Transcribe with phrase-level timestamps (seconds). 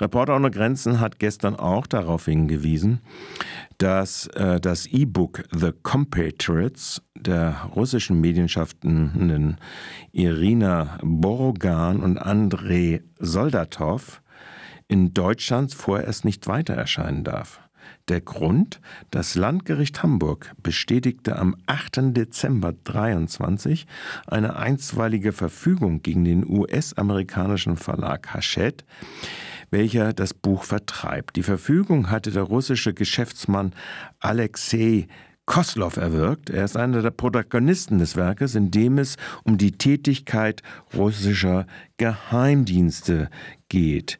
[0.00, 3.00] Reporter ohne Grenzen hat gestern auch darauf hingewiesen,
[3.78, 9.58] dass äh, das E-Book The Compatriots der russischen Medienschaffenden
[10.12, 14.22] Irina Borogan und Andrei Soldatov
[14.88, 17.60] in Deutschland vorerst nicht weiter erscheinen darf.
[18.08, 18.80] Der Grund,
[19.10, 22.16] das Landgericht Hamburg bestätigte am 8.
[22.16, 23.86] Dezember 23
[24.26, 28.84] eine einstweilige Verfügung gegen den US-amerikanischen Verlag Hachette,
[29.70, 31.36] welcher das Buch vertreibt.
[31.36, 33.72] Die Verfügung hatte der russische Geschäftsmann
[34.18, 35.06] Alexei
[35.46, 36.50] Koslov erwirkt.
[36.50, 40.62] Er ist einer der Protagonisten des Werkes, in dem es um die Tätigkeit
[40.94, 43.30] russischer Geheimdienste
[43.68, 44.18] geht.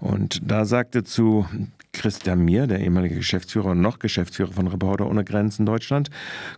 [0.00, 1.46] Und da sagte zu
[1.94, 6.10] Christian Mier, der ehemalige Geschäftsführer und noch Geschäftsführer von Reporter ohne Grenzen Deutschland,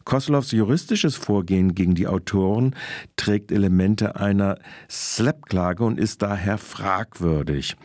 [0.05, 2.75] Koslovs juristisches Vorgehen gegen die Autoren
[3.17, 7.77] trägt Elemente einer SLAP-Klage und ist daher fragwürdig.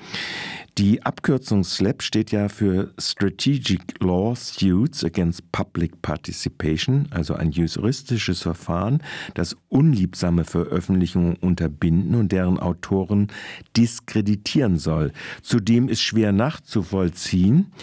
[0.77, 9.03] Die Abkürzung SLAP steht ja für Strategic Lawsuits Against Public Participation, also ein juristisches Verfahren,
[9.33, 13.27] das unliebsame Veröffentlichungen unterbinden und deren Autoren
[13.75, 15.11] diskreditieren soll.
[15.41, 17.73] Zudem ist schwer nachzuvollziehen,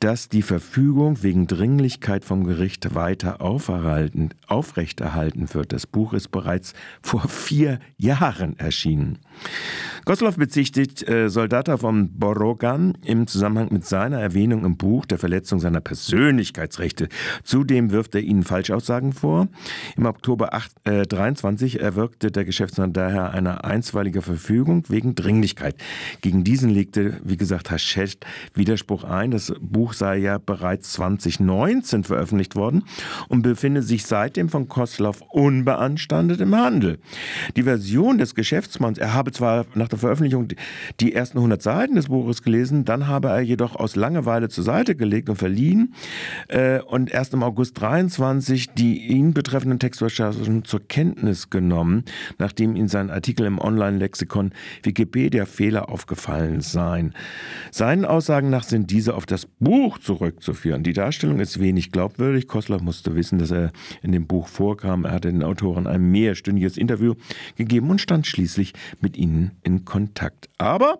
[0.00, 5.72] dass die Verfügung wegen Dringlichkeit vom Gericht weiter aufrechterhalten wird.
[5.72, 9.18] Das Buch ist bereits vor vier Jahren erschienen.
[10.04, 15.60] Goslow bezichtigt äh, Soldata von Borogan im Zusammenhang mit seiner Erwähnung im Buch der Verletzung
[15.60, 17.08] seiner Persönlichkeitsrechte.
[17.44, 19.48] Zudem wirft er ihnen Falschaussagen vor.
[19.96, 25.76] Im Oktober 8, äh, 23 erwirkte der Geschäftsmann daher eine einstweilige Verfügung wegen Dringlichkeit.
[26.20, 29.30] Gegen diesen legte, wie gesagt, Hachette Widerspruch ein.
[29.30, 32.84] Das Buch sei ja bereits 2019 veröffentlicht worden
[33.28, 36.98] und befinde sich seitdem von Koslow unbeanstandet im Handel.
[37.56, 40.48] Die Version des Geschäftsmanns, er habe zwar nach der Veröffentlichung
[41.00, 44.96] die ersten 100 Seiten des Buches gelesen, dann habe er jedoch aus Langeweile zur Seite
[44.96, 45.94] gelegt und verliehen
[46.48, 52.04] äh, und erst im August 23 die ihn betreffenden Textrecherchen zur Kenntnis genommen,
[52.38, 57.14] nachdem ihm sein Artikel im Online-Lexikon Wikipedia Fehler aufgefallen seien.
[57.70, 60.82] Seinen Aussagen nach sind diese auf das Buch zurückzuführen.
[60.82, 62.48] Die Darstellung ist wenig glaubwürdig.
[62.48, 63.72] Koslow musste wissen, dass er
[64.02, 65.04] in dem Buch vorkam.
[65.04, 67.14] Er hatte den Autoren ein mehrstündiges Interview
[67.56, 70.48] gegeben und stand schließlich mit ihnen in Kontakt.
[70.58, 70.98] Aber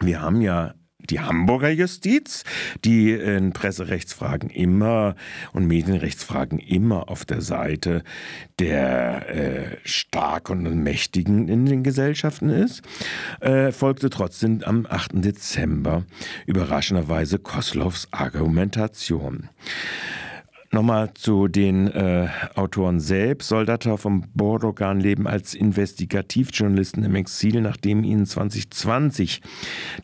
[0.00, 2.44] wir haben ja die Hamburger Justiz,
[2.84, 5.16] die in Presserechtsfragen immer
[5.52, 8.02] und Medienrechtsfragen immer auf der Seite
[8.58, 12.82] der äh, Starken und Mächtigen in den Gesellschaften ist,
[13.40, 15.24] äh, folgte trotzdem am 8.
[15.24, 16.04] Dezember
[16.46, 19.48] überraschenderweise Koslows Argumentation.
[20.72, 23.48] Nochmal zu den äh, Autoren selbst.
[23.48, 29.40] Soldata vom Bordogan leben als Investigativjournalisten im Exil, nachdem ihnen 2020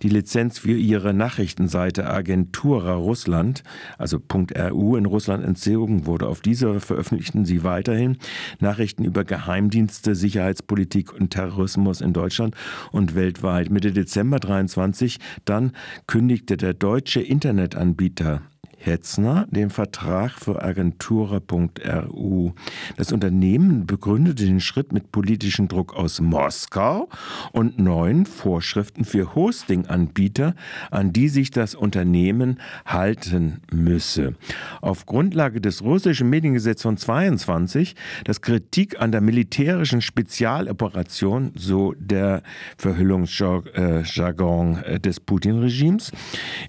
[0.02, 3.62] die Lizenz für ihre Nachrichtenseite Agentura Russland,
[3.96, 6.26] also .ru in Russland entzogen wurde.
[6.26, 8.18] Auf dieser veröffentlichten sie weiterhin
[8.58, 12.56] Nachrichten über Geheimdienste, Sicherheitspolitik und Terrorismus in Deutschland
[12.90, 13.70] und weltweit.
[13.70, 15.70] Mitte Dezember 23 dann
[16.08, 18.42] kündigte der deutsche Internetanbieter
[18.76, 22.52] Hetzner den Vertrag für Agentura.ru.
[22.96, 27.08] Das Unternehmen begründete den Schritt mit politischem Druck aus Moskau
[27.52, 30.54] und neuen Vorschriften für Hosting-Anbieter,
[30.90, 34.34] an die sich das Unternehmen halten müsse.
[34.80, 42.42] Auf Grundlage des russischen Mediengesetzes von 22, das Kritik an der militärischen Spezialoperation, so der
[42.76, 46.12] Verhüllungsjargon äh, des Putin-Regimes,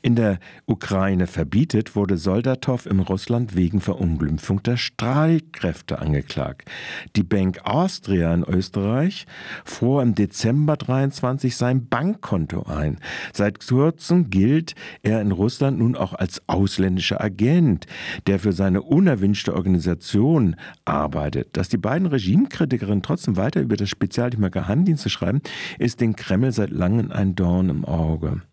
[0.01, 6.69] in der Ukraine verbietet, wurde Soldatow in Russland wegen Verunglimpfung der Streitkräfte angeklagt.
[7.15, 9.25] Die Bank Austria in Österreich
[9.65, 12.99] fuhr im Dezember 23 sein Bankkonto ein.
[13.33, 17.87] Seit kurzem gilt er in Russland nun auch als ausländischer Agent,
[18.27, 20.55] der für seine unerwünschte Organisation
[20.85, 21.57] arbeitet.
[21.57, 25.41] Dass die beiden Regimekritikerinnen trotzdem weiter über das Spezialthema Geheimdienste schreiben,
[25.79, 28.43] ist den Kreml seit langem ein Dorn im Auge.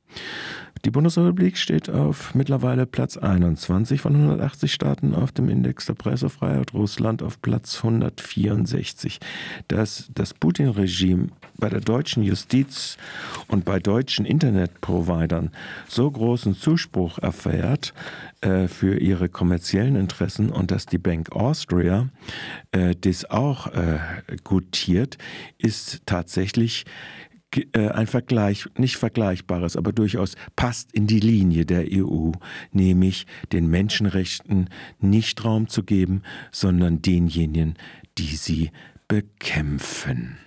[0.84, 6.74] Die Bundesrepublik steht auf mittlerweile Platz 21 von 180 Staaten auf dem Index der Pressefreiheit,
[6.74, 9.18] Russland auf Platz 164.
[9.68, 12.98] Dass das Putin-Regime bei der deutschen Justiz
[13.48, 15.52] und bei deutschen Internetprovidern
[15.88, 17.94] so großen Zuspruch erfährt
[18.42, 22.10] äh, für ihre kommerziellen Interessen und dass die Bank Austria
[22.72, 24.00] äh, das auch äh,
[24.42, 25.16] gutiert,
[25.56, 26.84] ist tatsächlich
[27.56, 32.32] äh, ein Vergleich, nicht vergleichbares, aber durchaus passt in die Linie der EU,
[32.72, 34.68] nämlich den Menschenrechten
[35.00, 37.74] nicht Raum zu geben, sondern denjenigen,
[38.18, 38.70] die sie
[39.08, 40.38] bekämpfen.